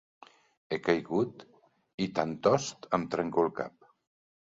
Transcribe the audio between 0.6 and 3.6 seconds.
He caigut, i tantost em trenco el